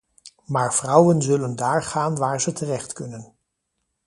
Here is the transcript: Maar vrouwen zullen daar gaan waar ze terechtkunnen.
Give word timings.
Maar 0.45 0.73
vrouwen 0.73 1.21
zullen 1.21 1.55
daar 1.55 1.83
gaan 1.83 2.15
waar 2.17 2.41
ze 2.41 2.53
terechtkunnen. 2.53 3.33